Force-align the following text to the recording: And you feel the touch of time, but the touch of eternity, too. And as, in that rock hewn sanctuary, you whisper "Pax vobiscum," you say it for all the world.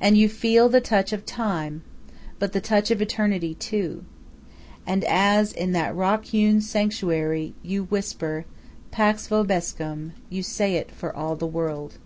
And 0.00 0.16
you 0.16 0.28
feel 0.28 0.68
the 0.68 0.80
touch 0.80 1.12
of 1.12 1.26
time, 1.26 1.82
but 2.38 2.52
the 2.52 2.60
touch 2.60 2.92
of 2.92 3.02
eternity, 3.02 3.56
too. 3.56 4.04
And 4.86 5.02
as, 5.02 5.50
in 5.52 5.72
that 5.72 5.96
rock 5.96 6.26
hewn 6.26 6.60
sanctuary, 6.60 7.54
you 7.64 7.82
whisper 7.82 8.44
"Pax 8.92 9.26
vobiscum," 9.26 10.12
you 10.30 10.44
say 10.44 10.76
it 10.76 10.92
for 10.92 11.12
all 11.12 11.34
the 11.34 11.44
world. 11.48 11.98